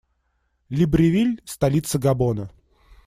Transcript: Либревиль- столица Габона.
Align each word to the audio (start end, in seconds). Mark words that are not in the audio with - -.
Либревиль- 0.69 1.43
столица 1.45 1.99
Габона. 1.99 2.49